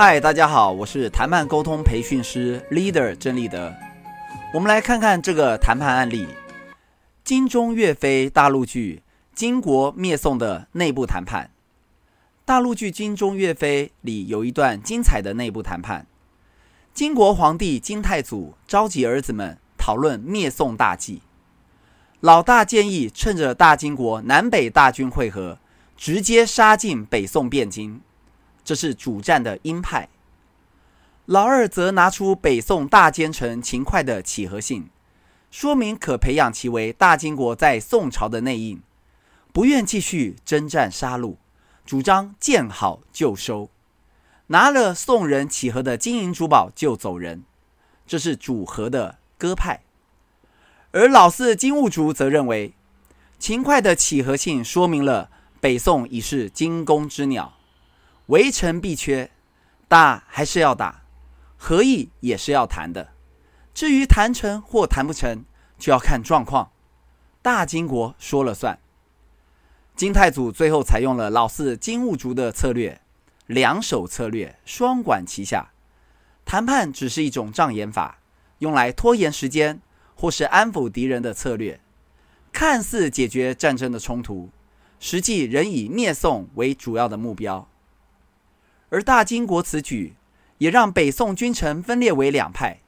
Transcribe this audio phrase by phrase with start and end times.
[0.00, 3.74] 嗨，大家好，我是谈判沟通培训师 Leader 郑立德。
[4.54, 6.28] 我们来看看这个谈判案例：
[7.24, 9.02] 金钟岳飞大陆剧
[9.36, 11.50] 《金国灭宋》的内部谈判。
[12.44, 16.06] 大陆剧《金钟岳飞》里有一段精彩的内部谈判。
[16.94, 21.22] 金国皇帝金太祖召集儿子们讨论灭宋大计。
[22.20, 25.58] 老大建议趁着大金国南北大军会合，
[25.96, 28.00] 直接杀进北宋汴京。
[28.68, 30.10] 这是主战的鹰派。
[31.24, 34.90] 老二则拿出北宋大奸臣秦桧的乞和信，
[35.50, 38.82] 说明可培养其为大金国在宋朝的内应，
[39.54, 41.36] 不愿继续征战杀戮，
[41.86, 43.70] 主张见好就收，
[44.48, 47.44] 拿了宋人乞和的金银珠宝就走人。
[48.06, 49.80] 这是主和的鸽派。
[50.90, 52.74] 而老四金兀术则认为，
[53.38, 57.54] 秦桧的乞和信说明了北宋已是惊弓之鸟。
[58.28, 59.30] 围城必缺，
[59.88, 61.02] 打还是要打，
[61.56, 63.14] 和议也是要谈的。
[63.72, 65.46] 至于谈成或谈不成，
[65.78, 66.70] 就要看状况，
[67.40, 68.78] 大金国说了算。
[69.96, 73.00] 金太祖最后采用了老四金兀术的策略，
[73.46, 75.70] 两手策略，双管齐下。
[76.44, 78.18] 谈判只是一种障眼法，
[78.58, 79.80] 用来拖延时间
[80.14, 81.80] 或是安抚敌人的策略，
[82.52, 84.50] 看似解决战争的冲突，
[85.00, 87.66] 实际仍以灭宋为主要的目标。
[88.90, 90.14] 而大金国此举
[90.58, 92.80] 也让北宋君臣分裂为两派，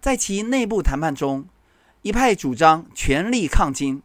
[0.00, 1.46] 在其内部谈判中，
[2.02, 4.02] 一派主张全力抗金，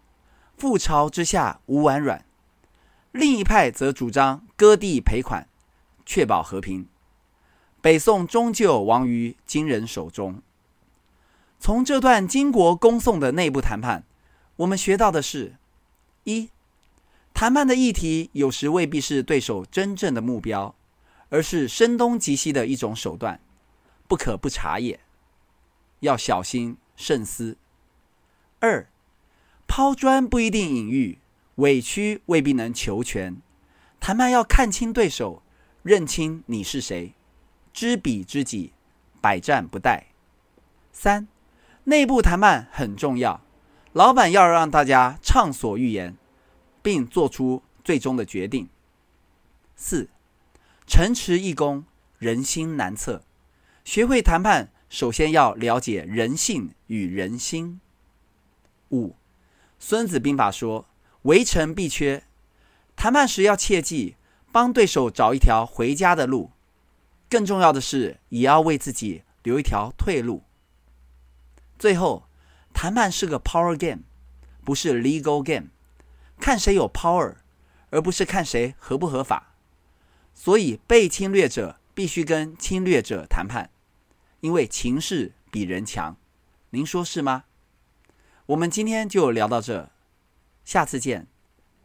[0.58, 2.20] 覆巢之下无完卵；
[3.12, 5.48] 另一派则主张割地赔款，
[6.06, 6.88] 确保和平。
[7.82, 10.42] 北宋终究亡于金人手中。
[11.60, 14.04] 从这段金国攻宋的内部谈判，
[14.58, 15.56] 我们学到的是：
[16.24, 16.50] 一、
[17.34, 20.76] 谈判的议题有时未必是对手真正的目标。
[21.30, 23.40] 而是声东击西的一种手段，
[24.08, 25.00] 不可不察也，
[26.00, 27.58] 要小心慎思。
[28.60, 28.88] 二，
[29.68, 31.20] 抛砖不一定引玉，
[31.56, 33.42] 委屈未必能求全。
[34.00, 35.42] 谈判要看清对手，
[35.84, 37.14] 认清你是谁，
[37.74, 38.74] 知彼知己，
[39.20, 40.04] 百战不殆。
[40.92, 41.28] 三，
[41.84, 43.42] 内部谈判很重要，
[43.92, 46.16] 老板要让大家畅所欲言，
[46.82, 48.70] 并做出最终的决定。
[49.76, 50.10] 四。
[50.88, 51.84] 城池易攻，
[52.18, 53.22] 人心难测。
[53.84, 57.82] 学会谈判，首先要了解人性与人心。
[58.92, 59.10] 五，
[59.78, 60.88] 《孙子兵法》说
[61.24, 62.24] ：“围城必缺。”
[62.96, 64.16] 谈判时要切记，
[64.54, 66.52] 帮对手找一条回家的路。
[67.30, 70.44] 更重要的是，也要为自己留一条退路。
[71.78, 72.30] 最后，
[72.74, 74.04] 谈判是个 power game，
[74.64, 75.68] 不是 legal game，
[76.40, 77.36] 看谁有 power，
[77.90, 79.54] 而不是看谁合不合法。
[80.40, 83.72] 所以，被侵略者必须跟侵略者谈判，
[84.40, 86.16] 因为情势比人强。
[86.70, 87.46] 您说是吗？
[88.46, 89.90] 我们今天就聊到这，
[90.64, 91.26] 下次见，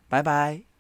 [0.07, 0.72] 拜拜。